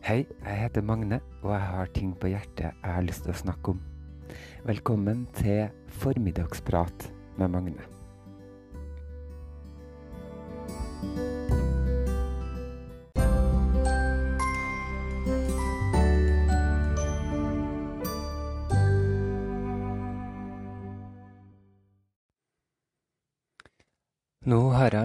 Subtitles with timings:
[0.00, 3.36] Hei, jeg heter Magne, og jeg har ting på hjertet jeg har lyst til å
[3.36, 3.82] snakke om.
[4.64, 5.68] Velkommen til
[6.00, 7.84] Formiddagsprat med Magne.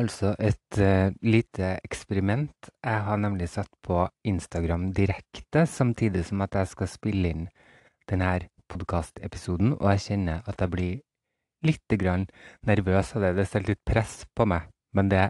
[0.06, 2.70] Altså et uh, lite eksperiment.
[2.84, 7.48] Jeg har nemlig satt på Instagram direkte, samtidig som at jeg skal spille inn
[8.10, 8.38] denne
[8.72, 10.96] podkastepisoden, og jeg kjenner at jeg blir
[11.66, 11.96] litt
[12.66, 13.34] nervøs av det.
[13.38, 15.30] Det setter litt press på meg, men det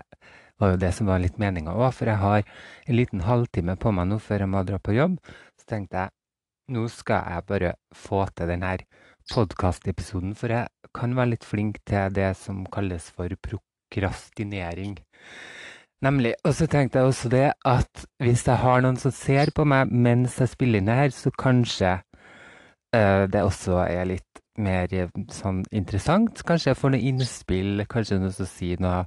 [0.59, 3.91] var jo det som var litt meninga òg, for jeg har en liten halvtime på
[3.96, 5.18] meg nå før jeg må dra på jobb.
[5.60, 8.77] Så tenkte jeg nå skal jeg bare få til denne
[9.32, 13.32] podkastepisoden, for jeg kan være litt flink til det som kalles for
[13.95, 14.98] prokrastinering.
[16.02, 16.34] Nemlig.
[16.44, 19.91] Og så tenkte jeg også det at hvis jeg har noen som ser på meg
[19.91, 21.98] mens jeg spiller inn her, så kanskje
[22.96, 26.43] uh, det også er litt mer eh, sånn interessant.
[26.48, 29.05] Kanskje jeg får noe innspill, kanskje noen som sier noe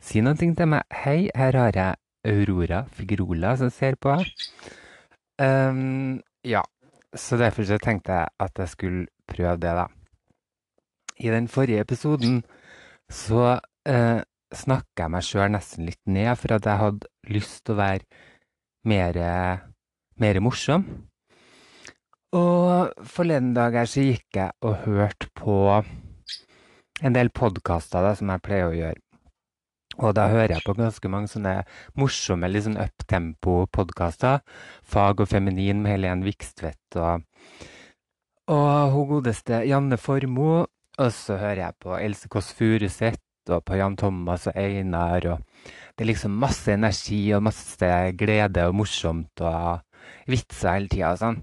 [0.00, 0.80] Si noe til meg.
[0.96, 4.14] Hei, her har jeg Aurora Figrola som ser på.
[5.36, 6.62] Um, ja,
[7.12, 9.84] så derfor så tenkte jeg at jeg skulle prøve det, da.
[11.20, 12.40] I den forrige episoden
[13.10, 13.58] så
[13.88, 17.80] eh, snakka jeg meg sjøl nesten litt ned, for at jeg hadde lyst til å
[17.80, 18.24] være
[18.90, 19.20] mer,
[20.20, 20.86] mer morsom.
[22.36, 25.54] Og forleden dag her så gikk jeg og hørte på
[27.00, 29.00] en del podkaster som jeg pleier å gjøre.
[30.00, 31.54] Og da hører jeg på ganske mange sånne
[31.98, 34.40] morsomme, litt sånn uptempo-podkaster.
[34.86, 37.26] Fag og feminin med Helen Vikstvedt og,
[38.50, 40.68] og hun godeste Janne Formoe.
[41.00, 45.26] Og så hører jeg på Else Kåss Furuseth og på Jan Thomas og Einar.
[45.26, 45.38] og
[45.96, 49.80] Det er liksom masse energi og masse glede og morsomt og
[50.26, 51.42] vitser hele tida og sånn.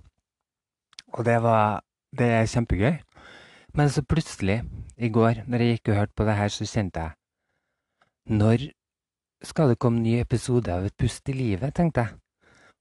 [1.17, 1.81] Og det var
[2.17, 2.95] Det er kjempegøy.
[3.75, 4.63] Men så plutselig,
[4.97, 7.11] i går, når jeg gikk og hørte på det her, så kjente jeg
[8.37, 8.71] Når
[9.43, 12.15] skal det komme ny episode av Et pust i livet, tenkte jeg.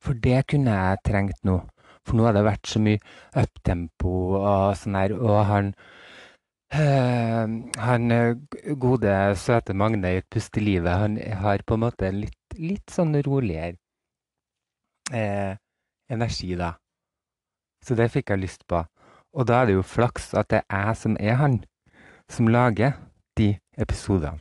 [0.01, 1.59] For det kunne jeg trengt nå.
[2.07, 3.03] For nå har det vært så mye
[3.35, 5.73] uptempo og sånn her, og han
[6.75, 8.11] han
[8.83, 12.57] gode, søte Magne i Et pust i livet, han har på en måte en litt,
[12.59, 13.77] litt sånn roligere
[15.13, 15.57] eh,
[16.11, 16.75] energi, da.
[17.85, 18.83] Så det fikk jeg lyst på.
[19.37, 21.61] Og da er det jo flaks at det er jeg som er han,
[22.29, 22.97] som lager
[23.39, 24.41] de episodene.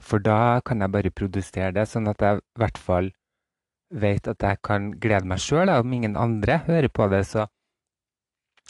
[0.00, 3.12] For da kan jeg bare produsere det, sånn at jeg i hvert fall
[3.90, 5.70] vet at jeg kan glede meg sjøl.
[5.70, 7.46] Om ingen andre hører på det, så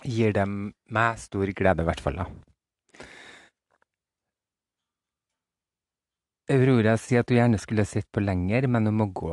[0.05, 2.21] gir det meg stor glede, i hvert fall.
[2.21, 2.50] da.
[6.51, 9.33] Aurora sier at hun gjerne skulle sett på lenger, men hun må gå.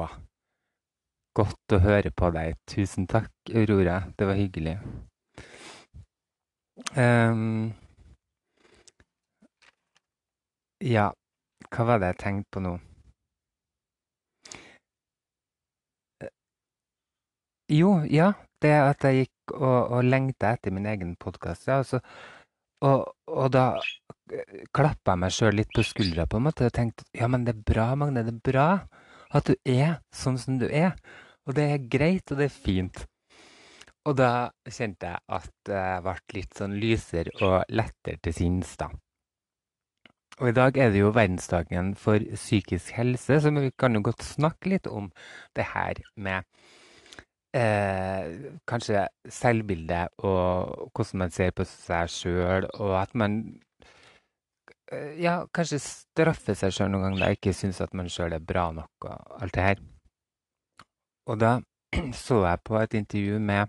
[1.38, 2.58] Godt å høre på deg.
[2.70, 4.04] Tusen takk, Aurora.
[4.18, 4.78] Det var hyggelig.
[6.94, 7.74] Um,
[10.82, 11.08] ja,
[11.74, 12.76] hva var det jeg tenkte på nå?
[17.74, 18.32] Jo, ja,
[18.64, 21.68] det at jeg gikk og, og lengta etter min egen podkast.
[21.68, 22.00] Ja, altså,
[22.86, 23.66] og, og, da
[24.76, 27.56] klappa jeg meg sjøl litt på skuldra på en måte og tenkte ja, men det
[27.56, 28.26] er bra, Magne.
[28.28, 28.70] Det er bra
[29.36, 30.96] at du er sånn som du er.
[31.48, 33.04] Og det er greit, og det er fint.
[34.08, 38.90] Og da kjente jeg at jeg ble litt sånn lysere og lettere til sinns, da.
[40.38, 44.22] Og i dag er det jo verdensdagen for psykisk helse, så vi kan jo godt
[44.24, 45.10] snakke litt om
[45.58, 46.46] det her med
[47.58, 53.40] eh, kanskje selvbildet og hvordan man ser på seg sjøl, og at man
[55.20, 58.70] ja, kanskje straffe seg sjøl noen ganger da ikke syns at man sjøl er bra
[58.76, 59.82] nok og alt det her.
[61.28, 61.58] Og da
[62.26, 63.68] så jeg på et intervju med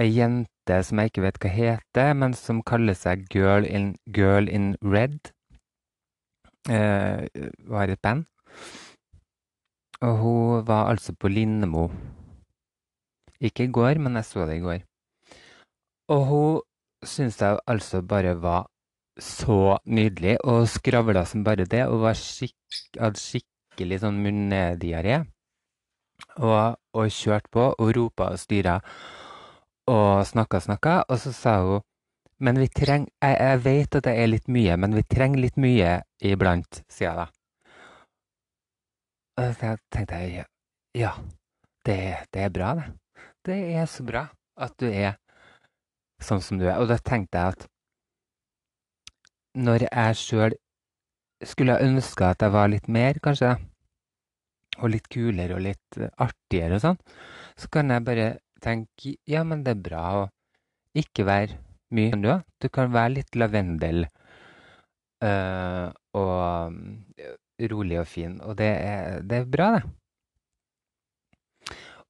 [0.00, 4.48] ei jente som jeg ikke vet hva heter, men som kaller seg Girl in, Girl
[4.48, 5.32] in Red.
[6.70, 7.26] Eh,
[7.66, 8.26] var et band.
[10.02, 11.88] Og hun var altså på Lindemo.
[13.40, 14.84] Ikke i går, men jeg så det i går.
[16.14, 16.60] Og hun
[17.06, 18.68] syns jeg altså bare var
[19.20, 22.56] så nydelig, og skravla som bare det, og var skikk,
[22.98, 25.22] hadde skikkelig sånn munndiaré.
[26.38, 28.78] Og, og kjørte på og ropa og styra
[29.90, 31.82] og snakka og snakka, og så sa hun
[32.42, 35.58] Men vi trenger jeg, jeg, vet at det er litt mye, men vi trenger litt
[35.62, 37.26] mye iblant, sier jeg da.
[39.38, 40.46] Og så tenkte jeg
[40.98, 41.12] ja,
[41.86, 42.88] det, det, er bra, det.
[43.46, 44.24] Det er så bra
[44.58, 45.14] at du er
[46.22, 46.80] sånn som du er.
[46.82, 47.68] Og da tenkte jeg at
[49.54, 50.56] når jeg sjøl
[51.44, 53.56] skulle ønske at jeg var litt mer, kanskje,
[54.80, 57.00] og litt kulere og litt artigere og sånn,
[57.58, 58.28] så kan jeg bare
[58.62, 60.22] tenke ja, men det er bra å
[60.96, 61.58] ikke være
[61.92, 62.30] mye du,
[62.62, 64.06] du kan være litt lavendel
[65.26, 69.82] øh, og rolig og fin, og det er, det er bra, det.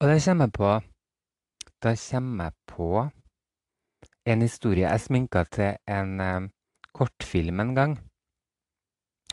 [0.03, 0.71] Og da kommer jeg på
[1.83, 3.09] Da kommer jeg på
[4.27, 4.89] en historie.
[4.89, 6.21] Jeg sminka til en
[6.97, 7.95] kortfilm en gang.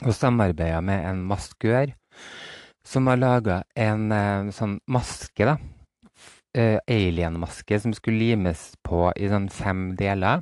[0.06, 1.92] Og samarbeida med en maskør
[2.86, 5.58] som har laga en eh, sånn maske, da.
[6.58, 10.42] Uh, Alien-maske som skulle limes på i sånn fem deler.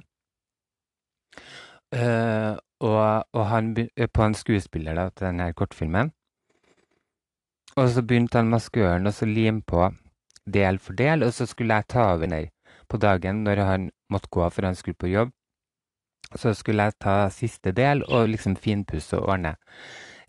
[1.92, 6.14] Uh, og, og, han på en skuespiller da, til denne kortfilmen.
[7.75, 9.90] Og så begynte han maskøren å lime på
[10.48, 12.48] del for del, og så skulle jeg ta over der
[12.88, 15.37] på dagen når han måtte gå for han skulle på jobb.
[16.36, 19.56] Så skulle jeg ta siste del og liksom finpusse og ordne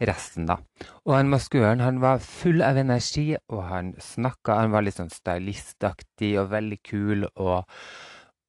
[0.06, 0.58] resten, da.
[1.06, 5.10] Og han maskøren han var full av energi, og han snakka Han var litt sånn
[5.10, 7.64] stylistaktig og veldig kul og,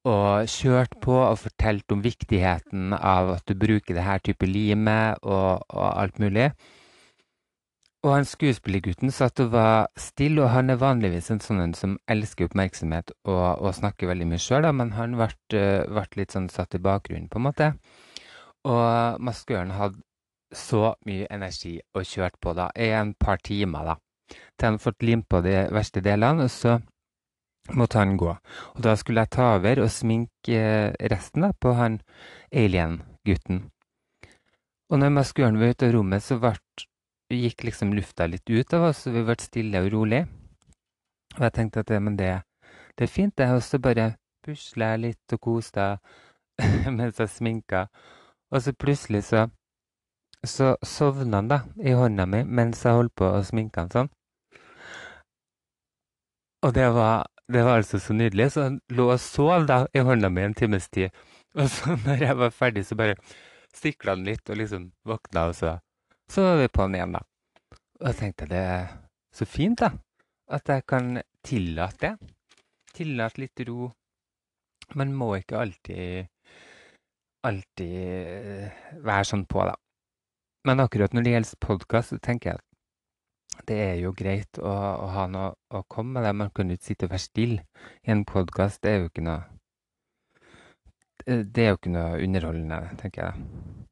[0.06, 5.18] og kjørte på og fortalte om viktigheten av at du bruker det her type limet
[5.22, 6.52] og, og alt mulig.
[8.00, 12.48] Og han skuespillergutten satt og var stille, og han er vanligvis en sånn som elsker
[12.48, 16.80] oppmerksomhet og, og snakker veldig mye sjøl, men han ble, ble, litt sånn satt i
[16.80, 17.68] bakgrunnen, på en måte.
[18.64, 20.00] Og maskøren hadde
[20.56, 23.98] så mye energi og kjørt på da i en par timer, da.
[24.56, 26.78] Til han fått limt på de verste delene, og så
[27.76, 28.32] måtte han gå.
[28.76, 30.62] Og da skulle jeg ta over og sminke
[31.12, 32.00] resten da, på han
[32.48, 33.66] alien-gutten.
[34.90, 36.56] Og når maskøren var ute av rommet, så ble
[37.30, 40.24] gikk liksom lufta litt ut av oss, og vi ble stille og rolig.
[41.36, 42.32] Og jeg tenkte at men det,
[42.98, 43.48] det er fint, det.
[43.54, 45.86] Og så bare pusla jeg litt og koste
[46.98, 47.86] mens jeg sminka.
[48.50, 49.46] Og så plutselig så,
[50.44, 54.10] så sovna han da i hånda mi mens jeg holdt på å sminke han sånn.
[56.66, 58.50] Og det var, det var altså så nydelig.
[58.52, 61.14] Så han lå og sov da i hånda mi en times tid.
[61.54, 63.16] Og så når jeg var ferdig, så bare
[63.76, 65.78] stikla han litt og liksom våkna, og så
[66.30, 67.22] så var vi på'n igjen, da.
[68.00, 68.90] Og jeg tenkte det er
[69.34, 69.90] så fint, da.
[70.50, 71.16] At jeg kan
[71.46, 72.30] tillate det.
[72.94, 73.90] Tillate litt ro.
[74.98, 76.30] Man må ikke alltid
[77.46, 79.74] alltid eh, være sånn på, da.
[80.68, 84.70] Men akkurat når det gjelder podkast, så tenker jeg at det er jo greit å,
[84.70, 86.26] å ha noe å komme med.
[86.28, 86.34] det.
[86.36, 88.82] Man kan jo ikke sitte og være stille i en podkast.
[88.84, 89.40] Det er jo ikke noe
[91.26, 93.32] Det er jo ikke noe underholdende, tenker jeg.
[93.34, 93.89] da.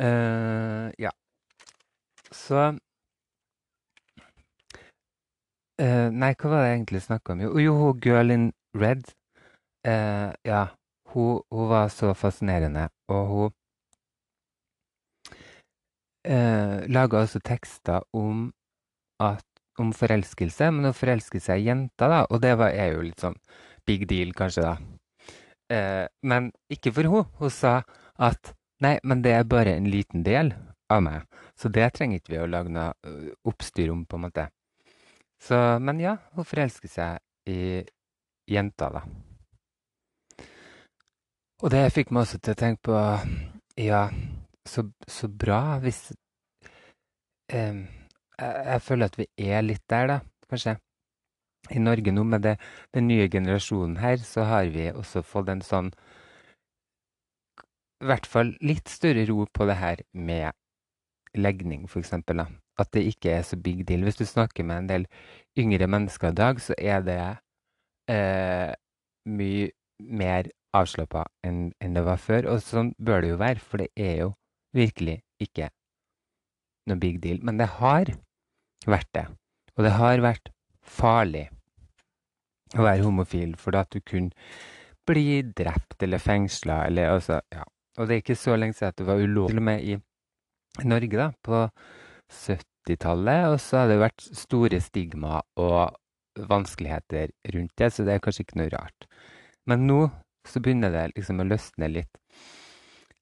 [0.00, 1.10] Uh, ja.
[2.32, 2.74] Så uh,
[6.08, 7.40] Nei, hva var det jeg egentlig snakka om?
[7.44, 9.12] Jo, jo, Girl in Red.
[9.84, 10.68] Uh, ja,
[11.12, 13.52] hun, hun, var så fascinerende, og hun
[16.28, 18.52] uh, laga også tekster om,
[19.20, 19.44] at,
[19.80, 23.20] om forelskelse, men hun forelske seg i jenter, da, og det var, er jo litt
[23.20, 23.36] sånn
[23.88, 24.74] big deal, kanskje, da.
[26.22, 27.24] men ikke for hun.
[27.40, 27.82] Hun sa
[28.20, 30.54] at Nei, men det er bare en liten del
[30.90, 31.26] av meg,
[31.58, 34.46] så det trenger ikke vi å lage noe oppstyr om, på en måte.
[35.40, 37.82] Så, men ja, hun forelsker seg i
[38.50, 39.04] jenta, da.
[41.60, 42.98] Og det fikk meg også til å tenke på
[43.80, 44.06] Ja,
[44.68, 46.10] så, så bra hvis
[47.52, 47.80] eh,
[48.40, 50.18] jeg, føler at vi er litt der, da,
[50.48, 50.78] kanskje.
[51.70, 52.56] I Norge nå, med det,
[52.96, 55.92] den nye generasjonen her, så har vi også fått en sånn
[58.00, 60.56] i hvert fall litt større ro på det her med
[61.36, 62.14] legning, f.eks.
[62.14, 64.06] At det ikke er så big deal.
[64.06, 65.06] Hvis du snakker med en del
[65.60, 67.20] yngre mennesker i dag, så er det
[68.10, 68.72] eh,
[69.28, 69.68] mye
[70.00, 72.48] mer avslappa enn, enn det var før.
[72.54, 74.32] Og sånn bør det jo være, for det er jo
[74.76, 75.68] virkelig ikke
[76.88, 77.40] noe big deal.
[77.44, 78.12] Men det har
[78.88, 79.26] vært det.
[79.76, 81.48] Og det har vært farlig
[82.78, 84.32] å være homofil, for at du kunne
[85.08, 87.66] bli drept eller fengsla eller altså Ja.
[88.00, 89.96] Og det er ikke så lenge siden det var ulovlig, til og med i
[90.88, 91.64] Norge, da, på
[92.32, 93.50] 70-tallet.
[93.52, 95.98] Og så har det vært store stigma og
[96.50, 99.08] vanskeligheter rundt det, så det er kanskje ikke noe rart.
[99.68, 100.00] Men nå
[100.48, 102.20] så begynner det liksom å løsne litt.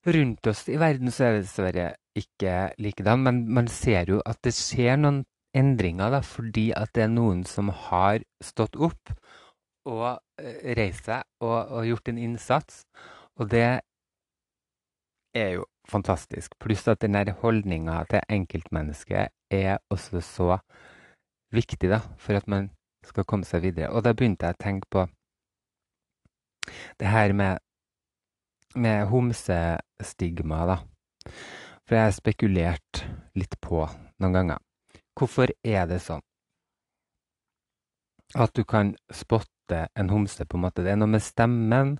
[0.07, 4.39] Rundt oss i verden så er det dessverre ikke likedan, men man ser jo at
[4.45, 5.25] det skjer noen
[5.57, 9.11] endringer, da, fordi at det er noen som har stått opp
[9.89, 12.83] og eh, reist seg og, og gjort en innsats.
[13.39, 13.81] Og det
[15.35, 16.55] er jo fantastisk.
[16.61, 20.59] Pluss at den der holdninga til enkeltmennesket er også så
[21.53, 22.69] viktig da, for at man
[23.05, 23.91] skal komme seg videre.
[23.93, 25.05] Og da begynte jeg å tenke på
[26.99, 27.59] det her med,
[28.75, 30.79] med homsestigma, da.
[31.87, 33.03] For jeg har spekulert
[33.39, 33.81] litt på
[34.21, 34.59] noen ganger.
[35.17, 36.21] Hvorfor er det sånn
[38.35, 40.83] at du kan spotte en homse, på en måte?
[40.85, 41.97] Det er noe med stemmen.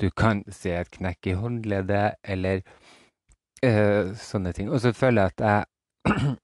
[0.00, 2.62] Du kan se et knekk i håndleddet, eller
[3.64, 4.70] uh, sånne ting.
[4.72, 6.18] Og så føler jeg at jeg,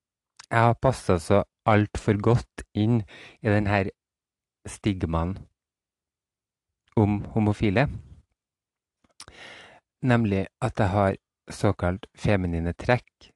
[0.53, 3.03] jeg har passa så altfor godt inn
[3.43, 3.91] i den her
[4.69, 5.38] stigmaen
[6.97, 7.88] om homofile.
[10.05, 11.17] Nemlig at jeg har
[11.50, 13.31] såkalt feminine trekk.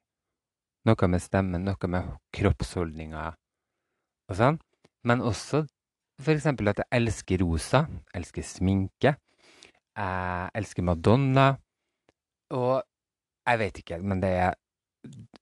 [0.88, 3.34] Noe med stemmen, noe med kroppsholdninger
[4.28, 4.60] og sånn.
[5.08, 5.64] Men også
[6.18, 6.46] f.eks.
[6.46, 7.84] at jeg elsker rosa,
[8.14, 9.14] elsker sminke,
[9.98, 11.48] jeg elsker Madonna.
[12.54, 12.82] Og
[13.48, 14.56] jeg vet ikke, men det er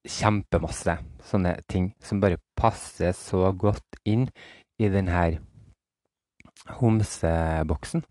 [0.06, 4.28] kjempemasse sånne ting som bare passer så godt inn
[4.78, 5.38] i den her
[6.80, 8.04] homseboksen.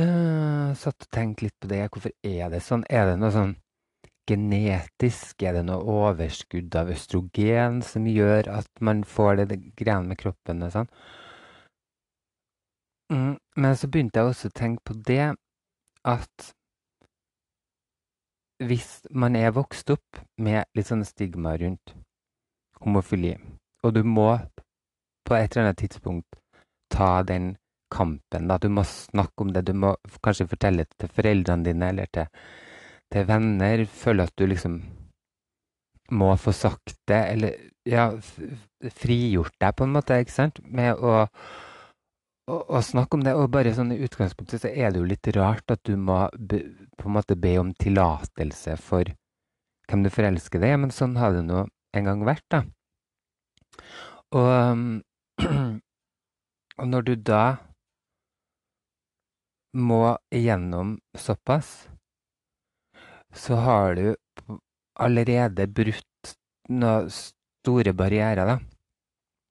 [0.00, 1.82] Uh, satt og tenkte litt på det.
[1.92, 2.86] Hvorfor er det sånn?
[2.88, 3.56] Er det noe sånn
[4.30, 5.42] genetisk?
[5.42, 10.20] Er det noe overskudd av østrogen som gjør at man får det, det greiene med
[10.22, 10.90] kroppen og sånn?
[13.10, 15.32] Mm, men så begynte jeg også å tenke på det
[16.08, 16.50] at
[18.60, 21.94] hvis man er vokst opp med litt sånne stigma rundt
[22.84, 23.34] homofili,
[23.84, 24.28] og du må
[25.26, 26.38] på et eller annet tidspunkt
[26.92, 27.54] ta den
[27.90, 28.48] kampen.
[28.48, 28.58] Da.
[28.58, 29.64] Du må snakke om det.
[29.66, 29.94] Du må
[30.24, 32.28] kanskje fortelle det til foreldrene dine eller til,
[33.12, 33.84] til venner.
[33.86, 34.80] Føler at du liksom
[36.10, 38.08] må få sagt det, eller ja,
[38.98, 40.58] frigjort deg på en måte, ikke sant?
[40.66, 41.26] Med å,
[42.50, 43.36] å, å snakke om det.
[43.38, 46.64] Og bare sånn i utgangspunktet så er det jo litt rart at du må be,
[46.98, 49.14] på en måte be om tillatelse for
[49.90, 51.64] hvem du forelsker deg i, men sånn har det nå
[51.98, 52.64] en gang vært, da.
[54.38, 55.00] Og
[56.80, 57.44] Og når du da
[59.76, 61.90] må igjennom såpass,
[63.32, 64.06] så har du
[65.00, 66.34] allerede brutt
[66.70, 68.58] noen store barrierer, da.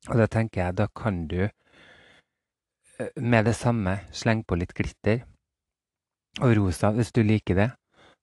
[0.09, 5.25] Og da tenker jeg, da kan du eh, med det samme slenge på litt glitter
[6.39, 7.69] og rosa hvis du liker det.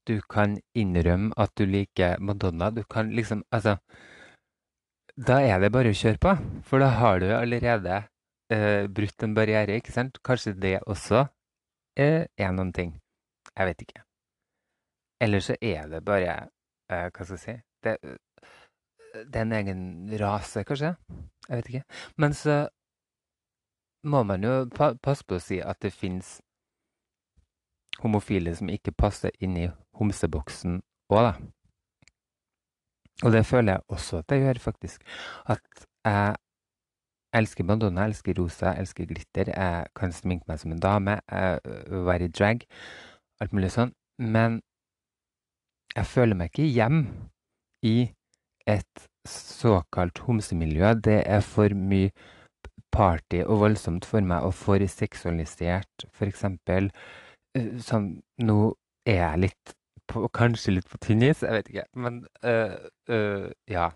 [0.06, 2.70] Du kan innrømme at du liker Madonna.
[2.70, 3.76] Du kan liksom Altså
[5.16, 6.32] Da er det bare å kjøre på,
[6.62, 8.02] for da har du allerede
[8.52, 10.20] eh, brutt en barriere, ikke sant?
[10.20, 11.24] Kanskje det også
[11.96, 12.98] eh, er noen ting.
[13.56, 14.05] Jeg vet ikke.
[15.20, 16.34] Eller så er det bare
[16.92, 17.54] uh, Hva skal jeg si
[17.84, 17.96] det,
[19.14, 19.82] det, er en egen
[20.20, 20.94] rase, kanskje?
[21.48, 21.82] Jeg vet ikke.
[22.16, 22.68] Men så
[24.04, 26.40] må man jo pa passe på å si at det fins
[28.02, 30.80] homofile som ikke passer inn i homseboksen
[31.14, 31.32] òg, da.
[33.24, 35.06] Og det føler jeg også at jeg gjør, faktisk.
[35.48, 36.34] At jeg
[37.40, 39.52] elsker Madonna, jeg elsker rosa, jeg elsker glitter.
[39.54, 41.60] Jeg kan sminke meg som en dame, jeg
[42.10, 42.66] være i drag,
[43.40, 43.94] alt mulig sånn.
[44.20, 44.60] Men
[45.96, 47.02] jeg føler meg ikke hjem
[47.86, 47.96] i
[48.68, 50.92] et såkalt homsemiljø.
[51.04, 52.10] Det er for mye
[52.92, 56.06] party og voldsomt for meg, og for seksualisert.
[56.12, 56.90] For eksempel
[57.80, 58.10] sånn
[58.44, 58.74] Nå
[59.08, 59.76] er jeg litt
[60.06, 61.86] på, Kanskje litt på tynn is, jeg vet ikke.
[62.04, 62.76] Men øh,
[63.08, 63.90] øh, ja.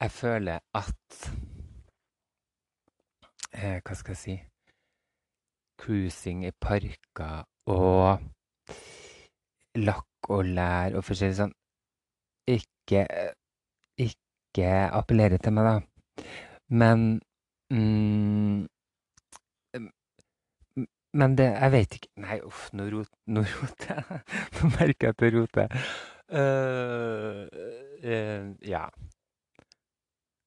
[0.00, 1.30] Jeg føler at
[3.52, 4.36] eh, Hva skal jeg si
[5.80, 8.20] Cruising i parker og
[9.76, 11.54] lakk og lær og forskjellig sånn
[12.50, 13.06] Ikke
[14.00, 16.24] Ikke appellere til meg, da.
[16.70, 17.08] Men
[17.72, 18.66] mm,
[21.12, 24.20] men det Jeg vet ikke Nei, uff, nå, rot, nå roter jeg.
[24.56, 25.72] Nå merker jeg at jeg roter.
[26.30, 27.46] Uh,
[28.06, 28.84] uh, ja.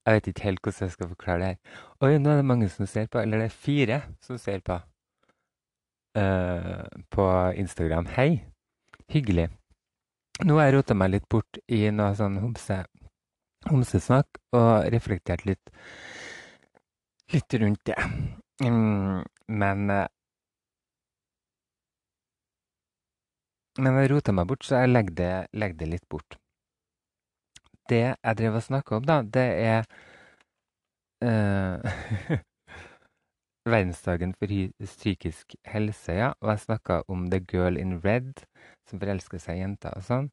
[0.06, 1.82] Jeg vet ikke helt hvordan jeg skal forklare det her.
[2.04, 3.20] Oi, nå er det mange som ser på.
[3.20, 4.80] Eller det er fire som ser på.
[6.16, 7.28] Uh, på
[7.60, 8.08] Instagram.
[8.16, 8.44] Hei.
[9.12, 9.50] Hyggelig.
[10.42, 12.80] Nå har jeg rota meg litt bort i noe sånn homse,
[13.70, 15.74] homsesnakk og reflektert litt,
[17.36, 18.00] litt rundt det.
[18.64, 19.88] Mm, men
[23.82, 26.36] Men jeg rota meg bort, så jeg legger det, legger det litt bort
[27.90, 29.86] det jeg drev og snakka om, da, det er
[31.26, 32.40] uh,
[33.74, 34.54] verdensdagen for
[34.86, 36.34] psykisk helse, ja.
[36.42, 38.46] Og jeg snakka om The Girl in Red,
[38.90, 40.30] som forelsker seg i jenter og sånn.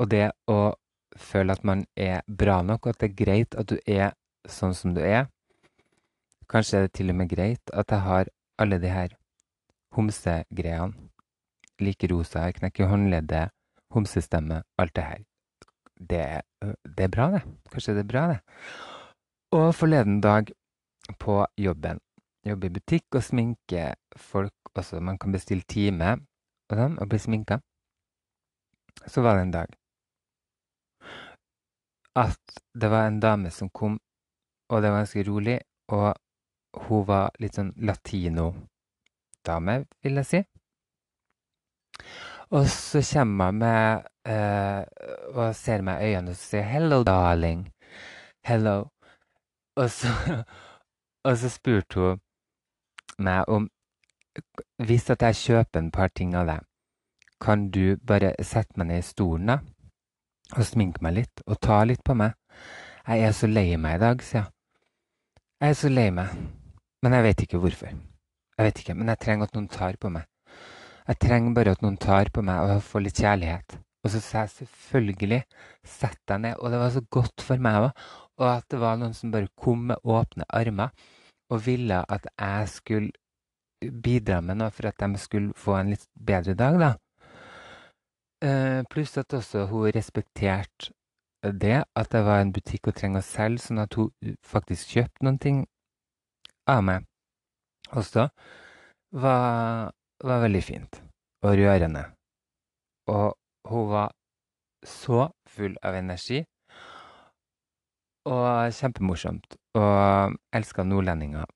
[0.00, 0.72] Og det å
[1.18, 4.14] føle at man er bra nok, og at det er greit at du er
[4.48, 5.28] sånn som du er.
[6.50, 9.16] Kanskje er det til og med greit at jeg har alle de her
[9.96, 11.08] homsegreiene.
[11.80, 13.54] Like rosa, knekke håndleddet,
[13.94, 15.22] homsestemme, alt det her
[16.00, 16.42] det,
[16.96, 17.42] det, er bra, det.
[17.72, 18.38] Kanskje det er bra, det.
[19.52, 20.52] Og forleden dag
[21.18, 22.00] på jobben.
[22.46, 25.00] Jobbe i butikk og sminke folk også.
[25.00, 26.14] Man kan bestille time
[26.70, 27.60] og, sånn, og bli sminka.
[29.06, 29.80] Så var det en dag
[32.18, 33.98] at det var en dame som kom,
[34.70, 36.14] og det var ganske rolig, og
[36.86, 40.42] hun var litt sånn latino-dame, vil jeg si.
[42.50, 44.82] Og så kommer hun med eh,
[45.34, 47.68] og ser meg i øynene og sier 'hello, darling'.
[48.44, 48.88] Hello.
[49.76, 50.08] Og så,
[51.26, 52.20] og så spurte hun
[53.18, 53.70] meg om
[54.78, 56.60] Hvis at jeg kjøper et par ting av deg,
[57.40, 59.58] kan du bare sette meg ned i stolen da,
[60.56, 62.36] og sminke meg litt og ta litt på meg?
[63.06, 64.50] Jeg er så lei meg i dag, sier jeg.
[65.60, 66.34] Jeg er så lei meg,
[67.04, 67.92] men jeg vet ikke hvorfor.
[68.56, 70.26] Jeg vet ikke, men jeg trenger at noen tar på meg.
[71.08, 73.76] Jeg trenger bare at noen tar på meg og får litt kjærlighet.
[74.04, 75.40] Og så sa jeg selvfølgelig
[75.84, 76.60] sett deg ned.
[76.60, 78.04] Og det var så godt for meg òg.
[78.40, 80.92] Og at det var noen som bare kom med åpne armer
[81.50, 86.06] og ville at jeg skulle bidra med noe for at de skulle få en litt
[86.14, 86.90] bedre dag, da.
[88.40, 90.92] Uh, pluss at også hun respekterte
[91.42, 95.24] det, at det var en butikk hun trenger å selge, sånn at hun faktisk kjøpte
[95.24, 95.60] noen ting
[96.68, 97.06] av meg
[97.96, 98.28] også,
[99.12, 99.90] var,
[100.24, 101.00] var veldig fint
[101.42, 102.04] og rørende.
[103.10, 103.34] Og
[103.68, 104.12] hun var
[104.86, 106.44] så full av energi.
[108.30, 109.56] Og kjempemorsomt.
[109.80, 111.48] Og elska nordlendinger.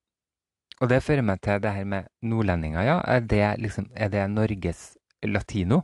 [0.81, 2.83] Og det fører meg til det her med nordlendinger.
[2.83, 5.83] Ja, er det, liksom, er det Norges latino?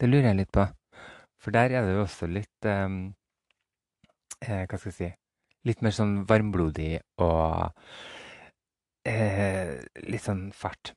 [0.00, 0.64] Det lurer jeg litt på.
[1.40, 3.02] For der er det jo også litt um,
[4.44, 5.10] eh, Hva skal jeg si
[5.68, 7.68] Litt mer sånn varmblodig og
[9.04, 9.74] eh,
[10.08, 10.94] litt sånn fart.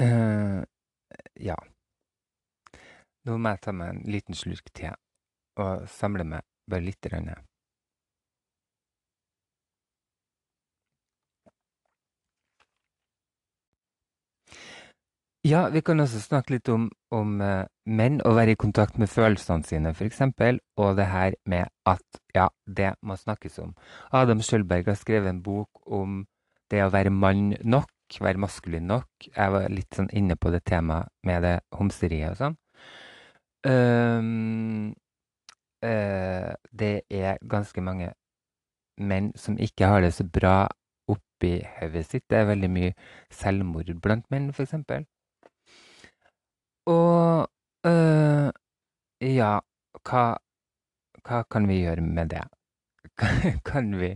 [0.00, 0.64] Uh,
[1.36, 1.58] ja.
[3.28, 4.94] Nå må jeg ta meg en liten slurk te
[5.60, 7.12] og samle meg bare litt.
[7.12, 7.47] Rann.
[15.46, 19.10] Ja, vi kan også snakke litt om, om uh, menn og være i kontakt med
[19.12, 20.24] følelsene sine, f.eks.
[20.76, 23.76] Og det her med at ja, det må snakkes om.
[24.12, 26.24] Adam Schjølberg har skrevet en bok om
[26.70, 27.88] det å være mann nok
[28.20, 29.28] være maskulin nok.
[29.36, 32.56] Jeg var litt sånn inne på det temaet med det homseriet og sånn.
[33.68, 34.94] Um,
[35.84, 38.12] uh, det er ganske mange
[38.98, 40.66] menn som ikke har det så bra
[41.08, 42.26] oppi hodet sitt.
[42.30, 42.96] Det er veldig mye
[43.34, 44.74] selvmord blant menn, f.eks.
[46.88, 47.48] Og
[47.88, 48.48] uh,
[49.20, 49.50] ja,
[50.08, 50.24] hva,
[51.26, 52.44] hva kan vi gjøre med det?
[53.68, 54.12] kan vi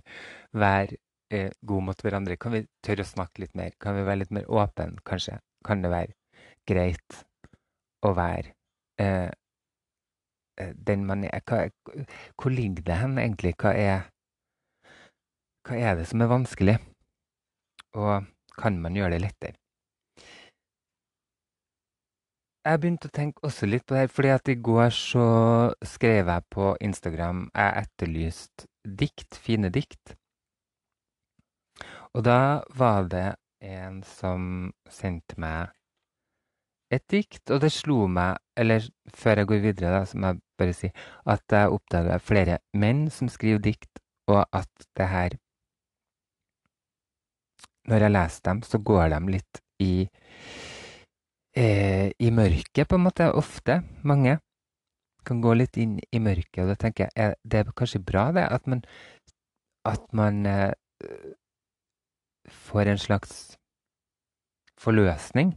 [0.56, 0.96] være
[1.32, 2.38] eh, gode mot hverandre?
[2.40, 3.74] Kan vi tørre å snakke litt mer?
[3.82, 5.40] Kan vi være litt mer åpne, kanskje?
[5.66, 6.14] Kan det være
[6.68, 7.22] greit
[8.06, 8.54] å være
[9.02, 9.30] eh,
[10.60, 11.66] eh den man er hva,
[12.38, 13.54] Hvor ligger det hen, egentlig?
[13.58, 14.06] Hva er,
[15.66, 16.78] hva er det som er vanskelig?
[17.98, 19.61] Og kan man gjøre det lettere?
[22.62, 25.26] Jeg begynte å tenke også litt på det fordi at i går så
[25.82, 30.14] skrev jeg på Instagram Jeg etterlyste dikt, fine dikt.
[32.14, 33.28] Og da var det
[33.66, 35.72] en som sendte meg
[36.92, 38.84] et dikt, og det slo meg, eller
[39.16, 40.90] før jeg går videre, da, så må jeg bare si
[41.34, 45.38] at jeg oppdaga flere menn som skriver dikt, og at det her
[47.90, 50.06] Når jeg leser dem, så går de litt i
[51.56, 53.28] eh, i mørket, på en måte.
[53.32, 53.82] Ofte.
[54.02, 54.38] Mange
[55.26, 58.30] kan gå litt inn i mørket, og da tenker jeg er det er kanskje bra,
[58.34, 58.82] det, at man,
[59.86, 60.72] at man eh,
[62.50, 63.34] får en slags
[64.82, 65.54] forløsning.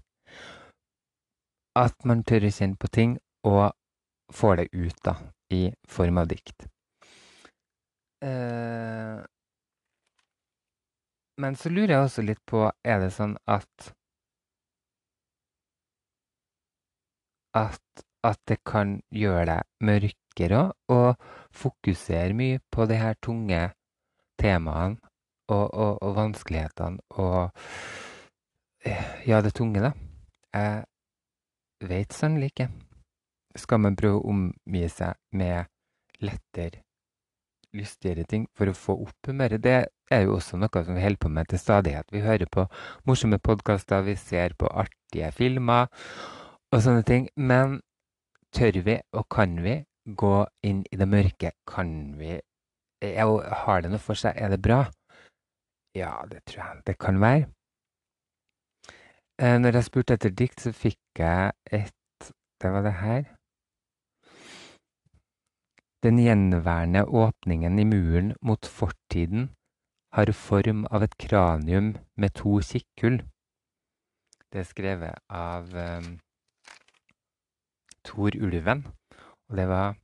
[1.75, 3.73] At man tør å kjenne på ting og
[4.33, 5.17] får det ut da,
[5.53, 6.69] i form av dikt.
[8.23, 9.17] Eh,
[11.41, 13.89] men så lurer jeg også litt på Er det sånn at
[17.55, 17.81] At,
[18.23, 21.15] at det kan gjøre deg mørkere og
[21.55, 23.61] fokusere mye på de her tunge
[24.41, 24.97] temaene
[25.47, 27.51] og, og, og vanskelighetene og
[28.85, 29.91] eh, Ja, det tunge, da.
[30.53, 32.69] Jeg veit sannelig ikke.
[33.55, 35.71] Skal man prøve å omgi seg med
[36.23, 36.83] lettere,
[37.75, 39.63] lystigere ting for å få opp humøret?
[39.63, 39.77] Det
[40.11, 42.11] er jo også noe som vi holder på med til stadighet.
[42.11, 42.67] Vi hører på
[43.07, 45.87] morsomme podkaster, vi ser på artige filmer
[46.73, 47.27] og sånne ting.
[47.35, 47.79] Men
[48.55, 51.51] tør vi, og kan vi, gå inn i det mørke?
[51.67, 52.39] Kan vi
[53.01, 54.37] Har det noe for seg?
[54.37, 54.85] Er det bra?
[55.95, 57.49] Ja, det tror jeg det kan være.
[59.39, 61.91] Eh, når jeg spurte etter dikt, så fikk jeg et
[62.61, 63.23] Det var det her.
[66.03, 69.49] Den gjenværende åpningen i muren mot fortiden
[70.13, 73.17] har form av et kranium med to kikkhull.
[74.51, 76.19] Det er skrevet av um,
[78.05, 78.85] Tor Ulven,
[79.49, 79.95] og det var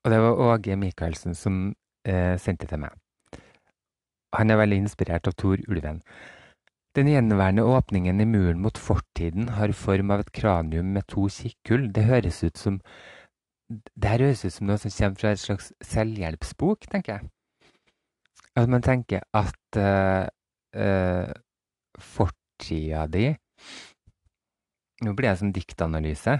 [0.00, 1.74] Og det var Åge Michaelsen som
[2.08, 2.94] eh, sendte til meg.
[4.32, 5.98] Han er veldig inspirert av Tor Ulven.
[6.96, 11.90] Den gjenværende åpningen i muren mot fortiden har form av et kranium med to kikkhull.
[11.92, 12.80] Det høres ut som
[13.70, 17.28] det her høres ut som noe som kommer fra et slags selvhjelpsbok, tenker jeg.
[18.58, 20.26] At man tenker at uh,
[20.74, 21.30] uh,
[22.02, 23.28] fortida di
[25.00, 26.36] Nå blir jeg som diktanalyse.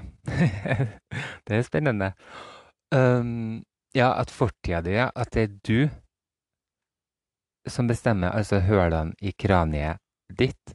[1.47, 2.13] det er spennende.
[2.93, 3.63] Um,
[3.97, 5.89] ja, at fortida di, at det er du
[7.71, 10.01] som bestemmer, altså hølene i kraniet
[10.37, 10.75] ditt,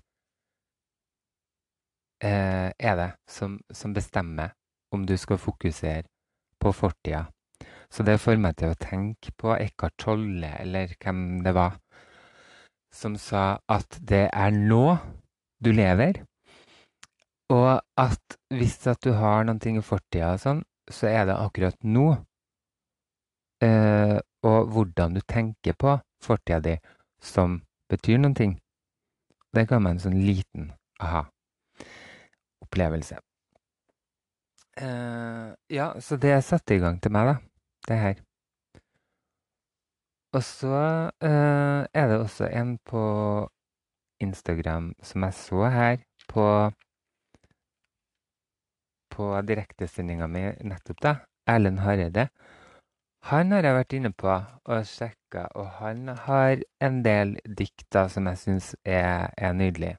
[2.26, 4.56] uh, er det som, som bestemmer
[4.96, 6.06] om du skal fokusere
[6.62, 7.26] på fortida.
[7.92, 11.78] Så det får meg til å tenke på Eckhart Tolle, eller hvem det var,
[12.96, 14.98] som sa at det er nå
[15.64, 16.24] du lever,
[17.54, 21.36] og at hvis at du har noen ting i fortida og sånn, så er det
[21.38, 22.16] akkurat nå.
[23.66, 26.78] Eh, og hvordan du tenker på fortida di
[27.22, 28.60] som betyr noen ting.
[29.56, 33.16] Det kan være en sånn liten aha-opplevelse.
[34.76, 37.36] Eh, ja, så det satte i gang til meg, da.
[37.88, 38.16] Det her.
[40.36, 40.76] Og så
[41.24, 43.04] eh, er det også en på
[44.20, 46.72] Instagram som jeg så her på
[49.16, 51.16] på direktesendinga mi nettopp, da.
[51.50, 52.28] Erlend Hareide.
[53.32, 58.28] Han har jeg vært inne på og sjekka, og han har en del dikt som
[58.30, 59.96] jeg syns er, er nydelig.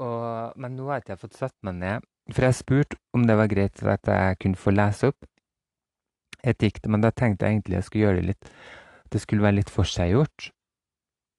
[0.00, 3.36] Og, men nå har jeg ikke fått satt meg ned for jeg spurte om det
[3.38, 5.26] var greit at jeg kunne få lese opp
[6.46, 8.50] et dikt, men da tenkte jeg egentlig jeg skulle gjøre det litt
[9.04, 10.50] At Det skulle være litt forseggjort.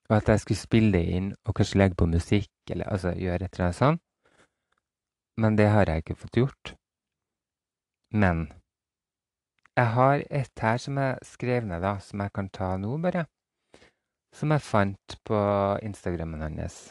[0.09, 3.45] Og at jeg skulle spille det inn og kanskje legge på musikk, eller altså gjøre
[3.45, 4.01] et eller annet sånt.
[5.37, 6.73] Men det har jeg ikke fått gjort.
[8.11, 8.49] Men
[9.77, 13.25] jeg har et her som jeg skrev ned, da, som jeg kan ta nå, bare.
[14.35, 15.39] Som jeg fant på
[15.83, 16.81] Instagrammen hans.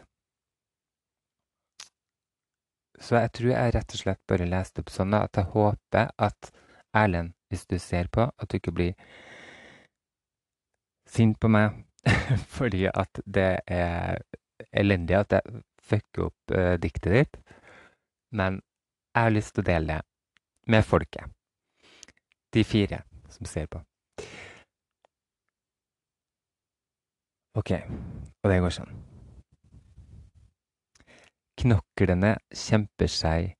[3.00, 6.50] Så jeg tror jeg rett og slett bare leste opp sånn at jeg håper at
[6.96, 8.96] Erlend, hvis du ser på, at du ikke blir
[11.08, 11.80] sint på meg
[12.56, 14.20] fordi at det er
[14.72, 17.40] elendig at jeg fucker opp uh, diktet ditt.
[18.30, 18.60] Men
[19.14, 21.30] jeg har lyst til å dele det med folket.
[22.54, 23.82] De fire som ser på.
[27.58, 28.92] OK, og det går sånn.
[31.60, 33.50] Knoklene kjemper seg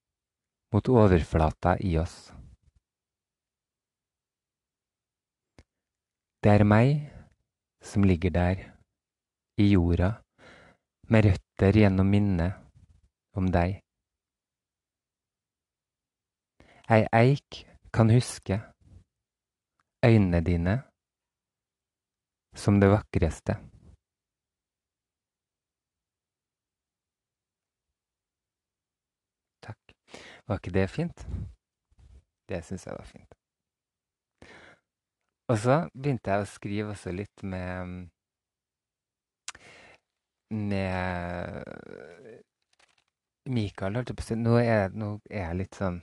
[0.72, 2.30] mot overflata i oss.
[6.40, 6.94] Det er meg
[7.85, 8.62] som ligger der,
[9.61, 10.14] i jorda,
[11.12, 12.56] med røtter gjennom minnet
[13.37, 13.80] om deg.
[16.90, 18.57] Ei eik kan huske
[20.05, 20.72] øynene dine
[22.55, 23.55] som det vakreste.
[29.62, 29.94] Takk.
[30.46, 31.26] Var ikke det fint?
[32.48, 33.38] Det syns jeg var fint.
[35.48, 38.11] Og så begynte jeg å skrive også litt med
[40.50, 41.62] Med
[43.46, 44.35] Mikael, holdt jeg på å si.
[44.35, 44.88] Nå er
[45.31, 46.03] jeg litt sånn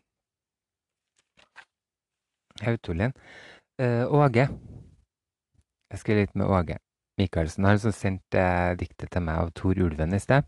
[2.65, 3.15] Hautolin.
[3.81, 4.47] Uh, Åge.
[5.91, 6.79] Jeg skrev litt med Åge
[7.17, 7.65] Michaelsen.
[7.65, 8.43] Han som sendte
[8.79, 10.47] diktet til meg av Tor Ulven i sted.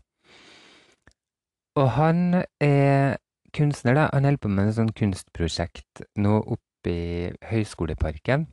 [1.78, 3.18] Og han er
[3.54, 8.48] kunstner, da, han holder på med et sånt kunstprosjekt nå oppe i Høgskoleparken.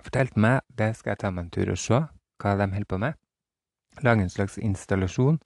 [0.00, 2.00] Fortalte meg det skal jeg ta meg en tur og se,
[2.42, 3.20] hva de holder på med.
[4.02, 5.38] Lage en slags installasjon.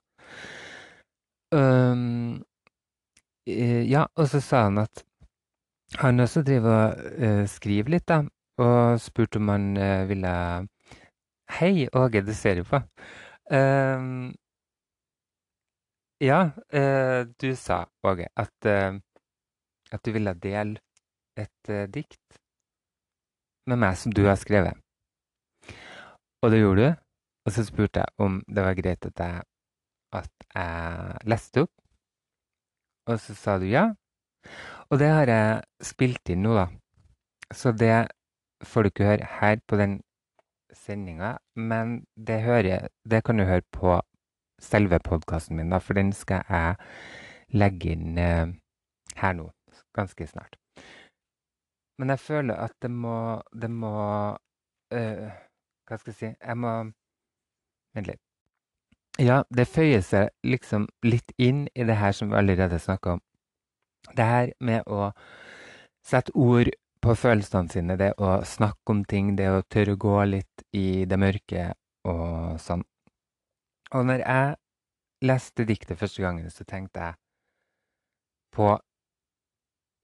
[1.53, 2.45] Um,
[3.47, 5.05] ja, og så sa han at
[5.97, 8.23] han også driver og uh, skriver litt, da,
[8.61, 10.35] og spurte om han uh, ville
[11.59, 12.83] Hei, Åge, det ser jo på.
[13.49, 14.29] Uh,
[16.21, 16.51] ja,
[17.41, 20.81] du sa, Åge, at, at du ville dele
[21.39, 22.41] et dikt
[23.71, 24.75] med meg som du har skrevet.
[26.43, 27.05] Og det gjorde du.
[27.47, 29.47] Og så spurte jeg om det var greit at jeg,
[30.13, 31.73] at jeg leste opp.
[33.09, 33.87] Og så sa du ja.
[34.91, 36.69] Og det har jeg spilt inn nå, da.
[37.55, 38.09] Så det
[38.65, 40.01] får du ikke høre her på den
[40.73, 44.01] sendinga, men det, hører, det kan du høre på
[44.61, 46.77] selve podkasten min, da, for den skal jeg
[47.55, 48.55] legge inn eh,
[49.21, 49.51] her nå,
[49.97, 50.57] ganske snart.
[51.99, 53.91] Men jeg føler at det må Det må
[54.95, 55.31] øh,
[55.89, 56.75] Hva skal jeg si Jeg må
[57.97, 58.21] Vent litt.
[59.19, 63.23] Ja, det føyer seg liksom litt inn i det her som vi allerede snakka om.
[64.17, 65.11] Det her med å
[66.05, 66.71] sette ord
[67.03, 71.05] på følelsene sine, det å snakke om ting, det å tørre å gå litt i
[71.09, 71.71] det mørke
[72.09, 72.83] og sånn.
[73.95, 74.57] Og når jeg
[75.29, 77.19] leste diktet første gangen, så tenkte jeg
[78.55, 78.73] på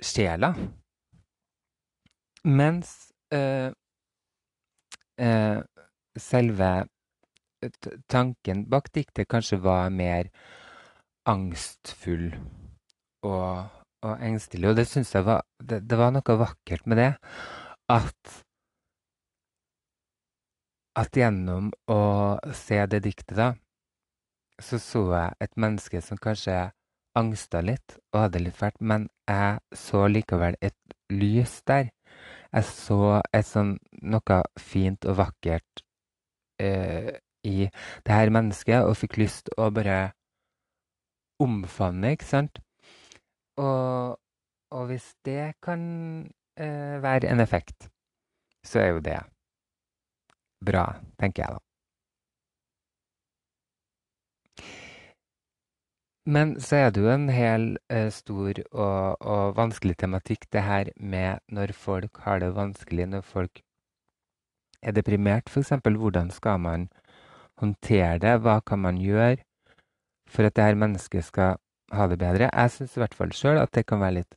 [0.03, 0.53] sjela.
[2.45, 3.71] Mens øh,
[5.21, 5.61] øh,
[6.17, 6.73] selve
[8.09, 10.29] tanken bak diktet kanskje var mer
[11.27, 12.35] angstfull
[13.25, 13.65] og,
[14.05, 14.71] og engstelig.
[14.71, 17.13] Og det syns jeg var det, det, var noe vakkert med det.
[17.93, 18.41] At
[20.95, 22.01] at gjennom å
[22.55, 23.49] se det diktet, da,
[24.63, 26.69] så så jeg et menneske som kanskje
[27.19, 31.91] angsta litt og hadde litt fælt, men jeg så likevel et lys der.
[32.55, 33.01] Jeg så
[33.35, 33.75] et sånn
[34.07, 35.83] noe fint og vakkert
[36.63, 37.67] eh, i
[38.07, 40.15] det her mennesket, og fikk lyst å bare
[41.43, 42.63] omfavne, ikke sant?
[43.57, 44.19] Og,
[44.71, 45.83] og hvis det kan
[46.59, 47.89] eh, være en effekt,
[48.65, 49.21] så er jo det
[50.65, 50.89] bra,
[51.21, 51.61] tenker jeg da.
[56.27, 60.89] Men så er det jo en hel eh, stor og, og, vanskelig tematikk, det her
[60.97, 63.61] med når folk har det vanskelig, når folk
[64.83, 65.75] er deprimert f.eks.
[65.85, 66.89] Hvordan skal man
[67.61, 68.39] håndtere det?
[68.41, 69.45] Hva kan man gjøre
[70.29, 71.61] for at det her mennesket skal
[71.93, 72.49] ha det bedre?
[72.49, 74.37] Jeg syns i hvert fall sjøl at det kan være litt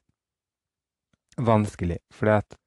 [1.37, 1.99] vanskelig.
[2.13, 2.57] For at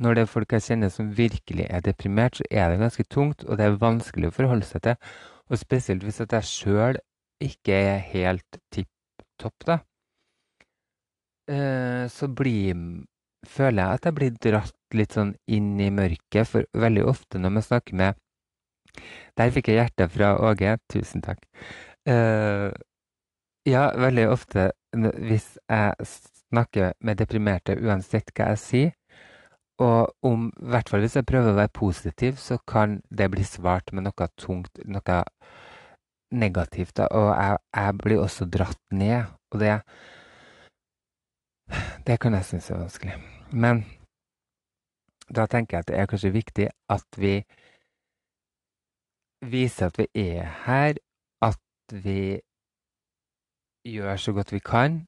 [0.00, 3.44] når det er folk jeg kjenner som virkelig er deprimert, så er det ganske tungt,
[3.44, 5.12] og det er vanskelig å forholde seg til.
[5.50, 7.00] Og spesielt hvis at jeg sjøl
[7.44, 8.88] ikke er helt tipp
[9.40, 9.78] topp, da.
[11.50, 12.76] Eh, så blir
[13.48, 17.54] føler jeg at jeg blir dratt litt sånn inn i mørket, for veldig ofte når
[17.56, 18.18] man snakker med
[19.38, 20.74] Der fikk jeg hjertet fra Åge.
[20.90, 21.40] Tusen takk.
[23.68, 28.94] Ja, veldig ofte hvis jeg snakker med deprimerte, uansett hva jeg sier,
[29.80, 33.44] og om, i hvert fall hvis jeg prøver å være positiv, så kan det bli
[33.48, 35.20] svart med noe tungt, noe
[36.36, 36.96] negativt.
[36.98, 37.06] Da.
[37.16, 39.30] Og jeg, jeg, blir også dratt ned.
[39.50, 39.78] Og det,
[42.06, 43.16] det kan jeg synes er vanskelig.
[43.52, 43.82] Men
[45.32, 47.34] da tenker jeg at det er kanskje viktig at vi
[49.40, 51.00] viser at vi er her,
[51.40, 52.36] at vi
[53.84, 55.06] gjør så godt vi kan.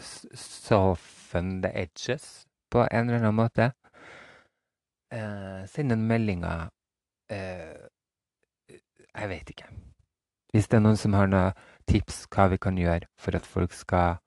[0.00, 3.72] Soften the edges på en eller annen måte.
[5.12, 6.68] Eh, send en meldinger
[7.30, 7.88] eh,
[9.14, 9.66] Jeg vet ikke.
[10.52, 11.56] Hvis det er noen som har noen
[11.90, 14.20] tips hva vi kan gjøre for at folk skal,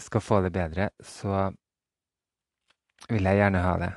[0.00, 1.50] skal få det bedre, så
[3.08, 3.92] vil jeg gjerne ha det.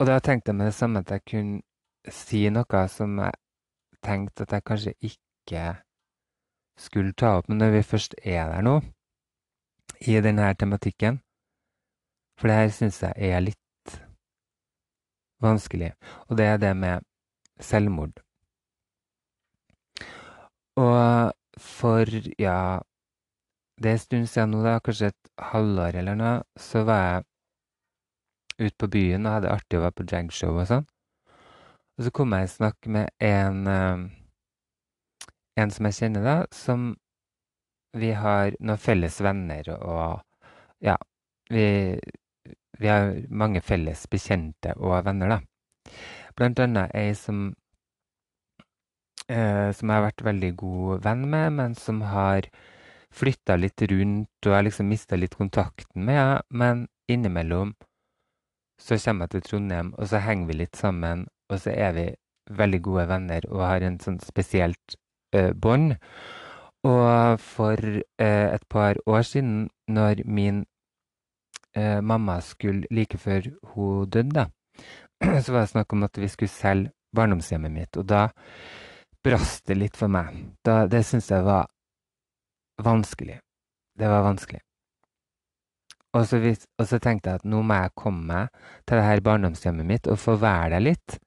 [0.00, 3.32] Og da tenkte jeg med det samme at jeg kunne si noe som jeg
[4.04, 5.64] tenkte at jeg kanskje ikke
[6.80, 7.48] skulle ta opp.
[7.48, 8.80] Men når vi først er der nå,
[10.00, 11.20] i denne tematikken
[12.40, 13.96] For det her syns jeg er litt
[15.44, 15.92] vanskelig.
[16.28, 17.04] Og det er det med
[17.60, 18.14] selvmord.
[20.80, 22.08] Og for,
[22.40, 22.80] ja
[23.76, 28.66] Det er en stund siden nå, da, kanskje et halvår eller noe, så var jeg
[28.66, 30.84] ute på byen og hadde artig å være på dragshow og sånn.
[31.96, 34.04] Og så kom jeg i snakk med en, uh,
[35.56, 36.92] en som jeg kjenner, da, som
[37.96, 40.20] vi har noen felles venner og
[40.80, 40.94] Ja,
[41.52, 41.98] vi,
[42.78, 45.92] vi har mange felles bekjente og venner, da.
[46.38, 47.50] Blant annet ei som
[49.28, 52.48] eh, som jeg har vært veldig god venn med, men som har
[53.12, 56.40] flytta litt rundt, og jeg liksom mista litt kontakten med henne.
[56.48, 57.74] Men innimellom
[58.80, 62.08] så kommer jeg til Trondheim, og så henger vi litt sammen, og så er vi
[62.50, 64.96] veldig gode venner og har en sånn spesielt
[65.54, 65.96] bånd.
[66.86, 70.64] Og for eh, et par år siden, når min
[71.76, 74.46] eh, mamma skulle like før hun døde,
[75.44, 77.96] så var det snakk om at vi skulle selge barndomshjemmet mitt.
[77.96, 78.30] Og da
[79.24, 80.56] brast det litt for meg.
[80.64, 81.68] Da, det syntes jeg var
[82.80, 83.40] vanskelig.
[83.98, 84.62] Det var vanskelig.
[86.16, 89.04] Og så, vis, og så, tenkte jeg at nå må jeg komme meg til det
[89.06, 91.20] her barndomshjemmet mitt og få være der litt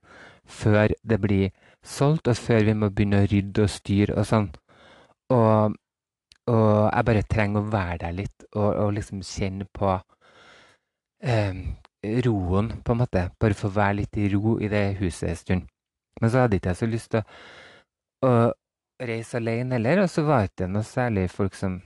[0.44, 4.50] før det blir solgt, oss før vi må begynne å rydde og styre og sånn.
[5.34, 5.76] Og,
[6.52, 9.92] og jeg bare trenger å være der litt og, og liksom kjenne på
[11.24, 11.60] eh,
[12.28, 13.28] roen, på en måte.
[13.40, 15.70] Bare få være litt i ro i det huset en stund.
[16.22, 17.28] Men så hadde ikke jeg så lyst til å
[18.24, 18.34] å
[19.04, 20.04] reise alene heller.
[20.04, 21.80] Og så var det ikke noe særlig folk som,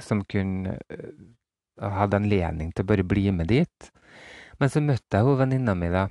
[0.00, 3.90] som kunne uh, hadde anledning til å bare bli med dit.
[4.60, 6.06] Men så møtte jeg hun venninna mi, da.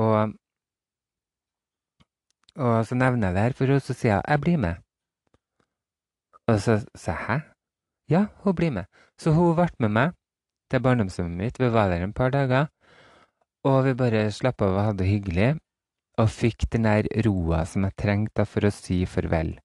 [0.00, 0.34] Og,
[2.56, 4.80] og så nevner jeg det her for henne, så sier jeg 'jeg blir med'.
[6.48, 7.54] Og så sier jeg 'hæ'?
[8.08, 8.84] Ja, hun blir med.
[9.18, 10.12] Så hun ble med meg.
[10.70, 11.60] til barndomshjemmet mitt.
[11.60, 12.66] Vi var der en par dager,
[13.64, 15.60] og vi bare slapp av og hadde det hyggelig.
[16.18, 19.58] Og fikk den der roa som jeg trengte for å si farvel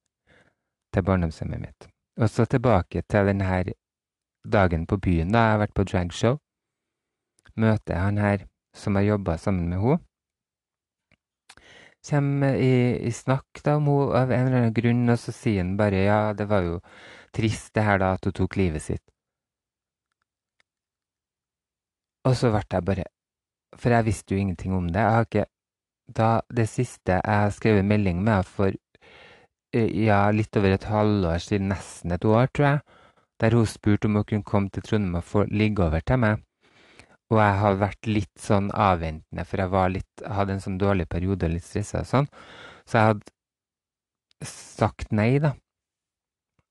[0.93, 1.87] til barndomshjemmet mitt.
[2.19, 3.73] Og så tilbake til denne
[4.53, 6.37] dagen på byen, da jeg har vært på dragshow.
[7.55, 10.08] Møter han her som har jobba sammen med henne.
[12.07, 15.59] Kommer i, i snakk da om henne av en eller annen grunn, og så sier
[15.63, 16.79] han bare ja, det var jo
[17.35, 19.03] trist det her da at hun tok livet sitt.
[22.27, 23.07] Og så ble jeg bare
[23.79, 24.99] For jeg visste jo ingenting om det.
[24.99, 25.45] Jeg har ikke
[26.19, 28.73] Da det siste jeg har skrevet melding med for
[29.73, 32.79] ja, litt over et halvår siden, nesten et år, tror jeg,
[33.41, 36.41] der hun spurte om hun kunne komme til Trondheim og få ligge over til meg.
[37.29, 41.49] Og jeg har vært litt sånn avventende, for jeg litt, hadde en sånn dårlig periode,
[41.51, 42.29] litt stressa og sånn.
[42.89, 45.53] Så jeg hadde sagt nei, da.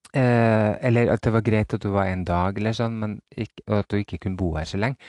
[0.09, 3.63] Eh, eller at det var greit at hun var en dag, eller sånn, men ikke,
[3.69, 4.99] og at hun ikke kunne bo her så lenge.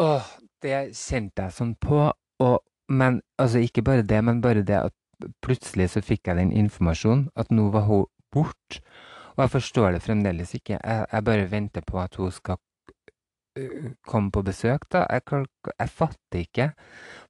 [0.00, 0.32] Åh,
[0.64, 2.08] det kjente jeg sånn på.
[2.44, 2.56] Og,
[2.92, 4.96] men altså, ikke bare det, men bare det at
[5.44, 8.82] plutselig så fikk jeg den informasjonen at nå var hun borte.
[9.36, 10.76] Og jeg forstår det fremdeles ikke.
[10.76, 12.60] Jeg, jeg bare venter på at hun skal
[14.06, 15.04] komme på besøk, da.
[15.10, 15.46] Jeg,
[15.78, 16.70] jeg fatter ikke.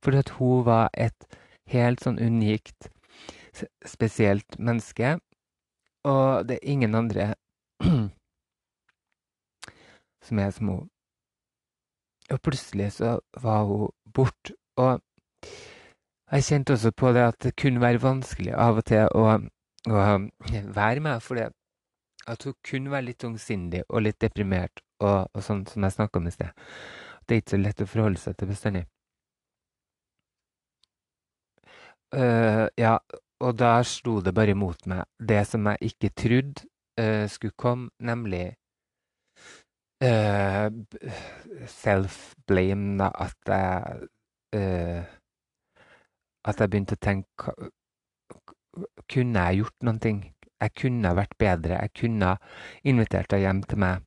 [0.02, 1.26] Fordi at hun var et
[1.70, 2.90] helt sånn unikt,
[3.86, 5.18] spesielt menneske.
[6.08, 7.34] Og det er ingen andre
[10.26, 10.88] som er som hun.
[12.30, 14.54] Og plutselig så var hun borte.
[14.76, 15.00] Og
[16.32, 19.24] jeg kjente også på det at det kunne være vanskelig av og til å,
[19.90, 20.04] å
[20.76, 25.64] være med, for at hun kunne være litt tungsindig og litt deprimert, og, og sånn
[25.68, 26.64] som jeg snakka om i sted.
[27.24, 28.86] Det er ikke så lett å forholde seg til bestandig.
[32.10, 32.96] Uh, ja,
[33.40, 36.64] og da slo det bare imot meg det som jeg ikke trodde
[36.98, 38.48] uh, skulle komme, nemlig
[40.02, 40.66] uh,
[41.70, 44.08] self-blame, da, at jeg
[44.50, 47.52] at jeg begynte å tenke
[49.10, 50.18] Kunne jeg gjort noen ting?
[50.60, 51.78] Jeg kunne vært bedre.
[51.80, 52.36] Jeg kunne
[52.86, 54.04] invitert deg hjem til meg.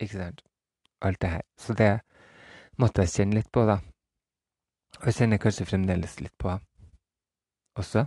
[0.00, 0.42] Ikke sant?
[1.02, 1.44] Alt det her.
[1.56, 1.92] Så det
[2.80, 3.78] måtte jeg kjenne litt på, da.
[5.02, 6.54] Og kjenner kanskje fremdeles litt på
[7.76, 8.06] også.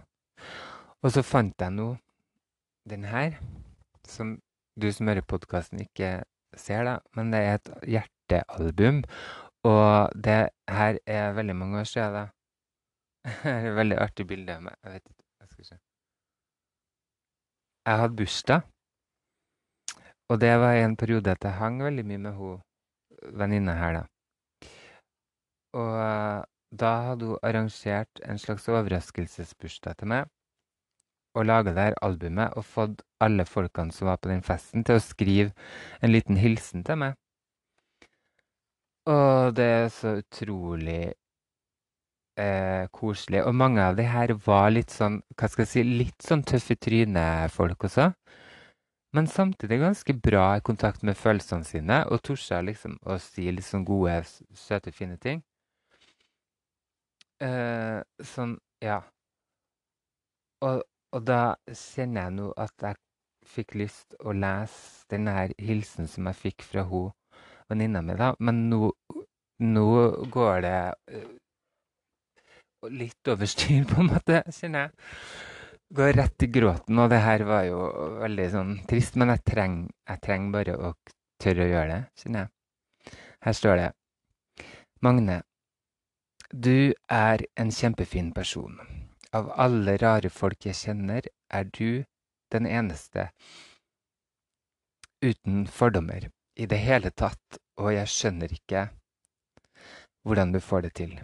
[1.03, 1.89] Og så fant jeg nå
[2.89, 3.37] den her,
[4.07, 4.39] som
[4.79, 6.23] du som hører podkasten, ikke
[6.57, 6.97] ser, da.
[7.15, 9.03] Men det er et hjertealbum.
[9.67, 12.25] Og det her er veldig mange år siden, da.
[13.43, 14.75] Det er et veldig artig bilde av meg.
[14.83, 15.77] Jeg vet ikke Jeg skal se.
[17.85, 18.61] Jeg hadde bursdag,
[20.29, 22.59] og det var i en periode at jeg hang veldig mye med hun
[23.35, 24.69] venninna her, da.
[25.79, 26.41] Og uh,
[26.79, 30.29] da hadde hun arrangert en slags overraskelsesbursdag til meg
[31.37, 34.97] og laga det her albumet og fått alle folkene som var på den festen, til
[34.97, 35.51] å skrive
[36.01, 37.17] en liten hilsen til meg.
[39.09, 41.13] Og det er så utrolig
[42.37, 43.43] eh, koselig.
[43.45, 46.77] Og mange av de her var litt sånn, hva skal jeg si, litt sånn tøffe
[46.77, 48.09] tryne-folk også.
[49.11, 53.65] Men samtidig ganske bra i kontakt med følelsene sine, og torde liksom å si litt
[53.65, 54.19] sånn gode,
[54.53, 55.41] søte, fine ting.
[57.41, 58.01] Eh,
[58.33, 58.99] sånn, ja.
[60.61, 60.83] Og,
[61.15, 62.99] og, da kjenner jeg nå at jeg
[63.49, 67.09] fikk lyst å lese denne her hilsen som jeg fikk fra hun
[67.71, 68.33] venninna mi, da.
[68.43, 68.91] Men nå,
[69.63, 69.89] nå
[70.33, 70.79] går det
[71.15, 71.29] uh,
[72.93, 75.09] litt over styr, på en måte, kjenner jeg.
[75.89, 77.79] Går rett i gråten, og det her var jo
[78.21, 79.15] veldig sånn trist.
[79.17, 80.91] Men jeg trenger, jeg bare å
[81.41, 83.15] tørre å gjøre det, kjenner jeg.
[83.45, 83.87] Her står det
[85.01, 85.39] Magne.
[86.51, 88.77] Du er en kjempefin person.
[89.33, 92.03] Av alle rare folk jeg kjenner, er du
[92.53, 93.29] den eneste
[95.21, 98.83] uten fordommer i det hele tatt, og jeg skjønner ikke
[100.27, 101.15] hvordan du får det til.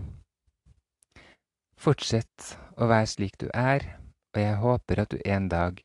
[1.77, 3.85] Fortsett å være slik du er,
[4.36, 5.79] og jeg håper at du en dag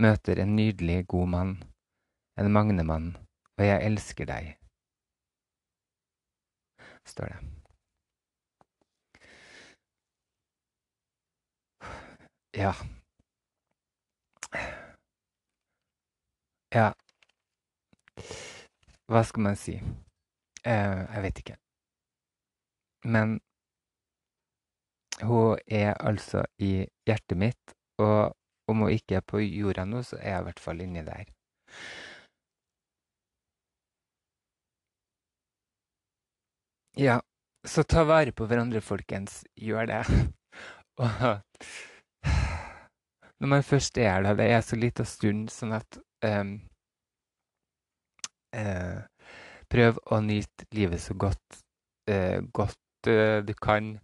[0.00, 1.52] møter en nydelig, god mann,
[2.38, 3.16] en Magnemann,
[3.58, 4.54] og jeg elsker deg,
[7.08, 7.40] står det.
[12.60, 12.72] Ja.
[16.74, 16.92] Ja,
[19.10, 19.72] hva skal man si?
[20.62, 21.56] Eh, jeg vet ikke.
[23.04, 23.40] Men
[25.22, 28.36] hun er altså i hjertet mitt, og
[28.70, 31.30] om hun ikke er på jorda nå, så er hun i hvert fall inni der.
[36.98, 37.20] Ja,
[37.64, 39.44] så ta vare på hverandre, folkens.
[39.56, 40.02] Gjør det.
[41.04, 41.40] og
[43.40, 46.52] når man først er der, det er så lita stund, sånn at um,
[48.56, 49.00] uh,
[49.72, 51.60] prøv å nyte livet så godt,
[52.10, 53.94] uh, godt uh, du kan.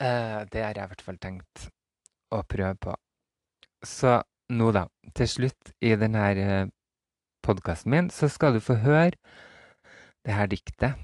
[0.00, 1.68] Eh, det har jeg i hvert fall tenkt
[2.30, 2.94] å prøve på.
[3.82, 4.20] Så
[4.54, 4.84] nå, da,
[5.18, 6.68] til slutt i denne eh,
[7.42, 9.16] podkasten min, så skal du få høre
[10.22, 10.94] det her diktet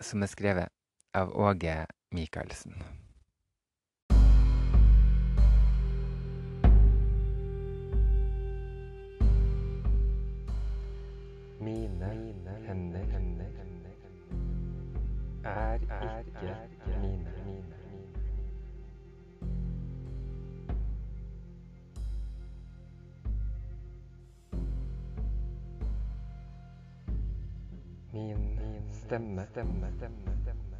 [0.00, 0.72] som er skrevet
[1.16, 1.82] av Åge
[2.16, 2.80] Michaelsen.
[11.60, 13.94] Mine, hender, hender, hender,
[15.44, 16.75] er, er ikke
[28.16, 30.76] Min, min stemme, stemme, stemme, stemme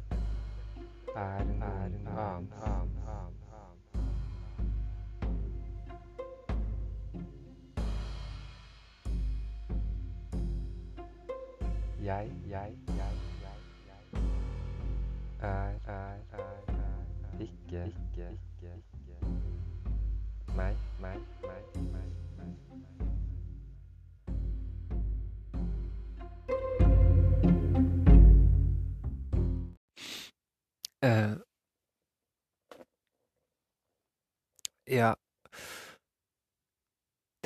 [1.15, 3.81] er en annen, annen, annen, annen.
[12.03, 14.03] Jeg, jeg, jeg, jeg, jeg
[15.39, 19.17] er, er, er, er ikke, ikke, ikke, ikke
[20.55, 21.61] meg, meg, meg,
[21.91, 21.96] meg,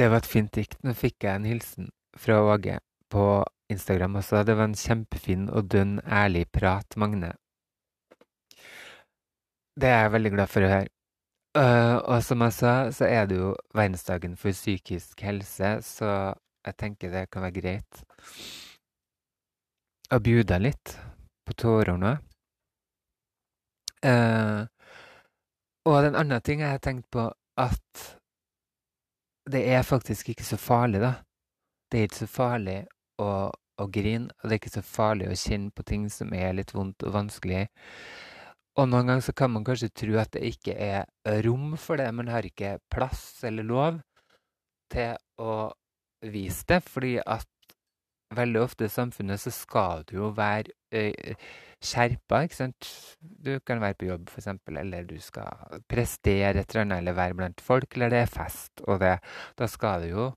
[0.02, 0.80] Det var et fint dikt.
[0.82, 2.80] Nå fikk jeg en hilsen fra Åge
[3.14, 3.26] på
[3.70, 4.40] Instagram også.
[4.48, 7.36] Det var en kjempefin og dønn ærlig prat, Magne.
[9.78, 10.90] Det er jeg veldig glad for å høre.
[11.62, 16.10] Eh, og som jeg sa, så er det jo verdensdagen for psykisk helse, så
[16.66, 18.02] jeg tenker det kan være greit
[20.10, 20.96] å bjuda litt
[21.46, 22.16] på tårer nå.
[24.02, 24.66] Eh,
[25.86, 27.28] og den andre ting jeg har tenkt på,
[27.62, 28.08] at
[29.54, 31.14] det er faktisk ikke så farlig, da.
[31.92, 32.78] Det er ikke så farlig
[33.22, 36.56] å, å grine, og det er ikke så farlig å kjenne på ting som er
[36.58, 37.66] litt vondt og vanskelig.
[38.80, 42.08] Og noen ganger så kan man kanskje tro at det ikke er rom for det,
[42.16, 44.00] man har ikke plass eller lov
[44.92, 45.56] til å
[46.32, 47.48] vise det, fordi at
[48.36, 52.90] veldig ofte i samfunnet så skal du jo være skjerpa, ikke sant.
[53.20, 57.38] Du kan være på jobb, eksempel, eller du skal prestere et eller annet, eller være
[57.40, 59.18] blant folk, eller det er fest, og det
[59.58, 60.32] Da skal det jo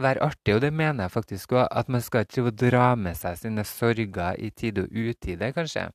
[0.00, 3.36] være artig, og det mener jeg faktisk òg, at man skal ikke dra med seg
[3.38, 5.90] sine sorger i tide og utide, kanskje.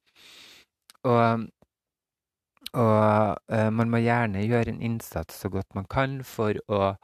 [1.03, 1.47] Og
[2.75, 6.95] og eh, man må gjerne gjøre en innsats så godt man kan for å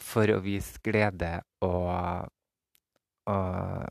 [0.00, 2.30] for å vise glede og
[3.26, 3.86] og,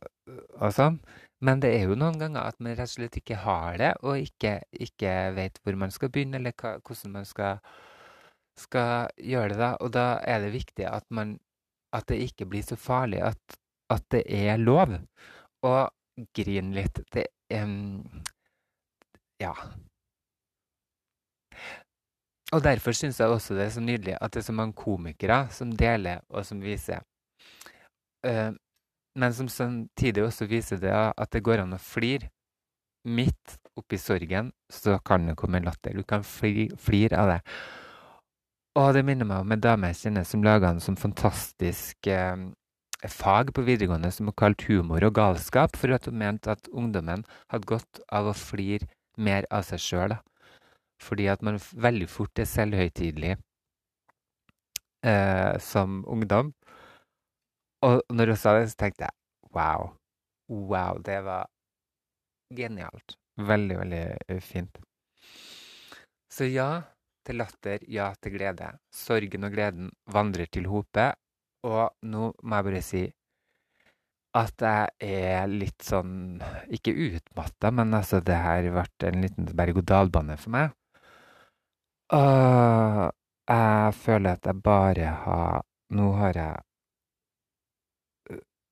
[0.61, 0.99] og sånn.
[1.45, 4.21] Men det er jo noen ganger at man rett og slett ikke har det, og
[4.21, 7.59] ikke, ikke vet hvor man skal begynne, eller hva, hvordan man skal,
[8.59, 9.59] skal gjøre det.
[9.61, 9.71] da.
[9.83, 11.35] Og da er det viktig at, man,
[11.93, 13.59] at det ikke blir så farlig, at,
[13.93, 14.95] at det er lov
[15.65, 15.75] å
[16.35, 17.03] grine litt.
[17.13, 18.01] Det um,
[19.43, 19.53] Ja.
[22.53, 25.45] Og derfor syns jeg også det er så nydelig at det er så mange komikere
[25.51, 27.03] som deler, og som viser.
[28.25, 28.55] Uh,
[29.16, 32.30] men som samtidig også viser det at det går an å flire.
[33.05, 35.93] Midt oppi sorgen så kan det komme latter.
[35.93, 37.39] Du kan flire flir av det.
[38.76, 42.36] Og det minner meg om en dame jeg kjenner som laga en sånn fantastisk eh,
[43.07, 47.24] fag på videregående som hun kalte humor og galskap, for at hun mente at ungdommen
[47.53, 50.18] hadde godt av å flire mer av seg sjøl.
[50.99, 53.36] Fordi at man veldig fort er selvhøytidelig
[55.05, 56.51] eh, som ungdom.
[57.86, 59.91] Og når hun sa det, så tenkte jeg wow.
[60.49, 61.47] Wow, det var
[62.55, 63.17] genialt.
[63.36, 64.79] Veldig, veldig fint.
[66.31, 66.69] Så ja
[67.25, 68.71] til latter, ja til glede.
[68.93, 71.11] Sorgen og gleden vandrer til hope.
[71.65, 73.03] Og nå må jeg bare si
[74.36, 76.41] at jeg er litt sånn
[76.75, 80.75] Ikke utmatta, men altså, det her vært en liten berg-og-dal-bane for meg.
[82.13, 83.05] Og
[83.49, 85.63] jeg føler at jeg bare har
[85.95, 86.63] Nå har jeg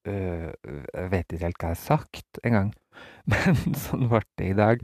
[0.06, 2.74] Jeg vet ikke helt hva jeg har sagt engang,
[3.32, 4.84] men sånn ble det i dag.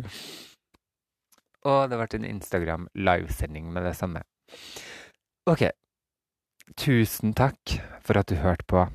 [1.67, 4.24] Og det ble en Instagram-livesending med det samme.
[5.49, 5.67] OK.
[6.80, 8.86] Tusen takk for at du hørte på.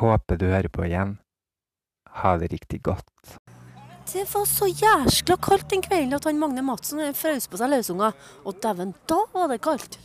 [0.00, 1.16] Håper du hører på igjen.
[2.22, 3.38] Ha det riktig godt.
[4.06, 8.14] Det var så jæskla kaldt den kvelden at han Magne Madsen frøs på seg løsunger.
[8.46, 9.98] Og dæven, da var det kaldt!